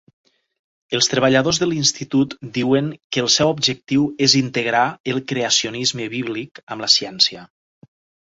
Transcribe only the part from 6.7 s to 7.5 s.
amb la ciència.